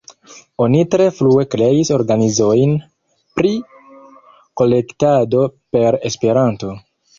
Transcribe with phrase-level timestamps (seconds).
[0.63, 2.73] Oni tre frue kreis organizojn
[3.41, 3.53] pri
[4.63, 5.45] kolektado
[5.77, 6.77] per Esperanto.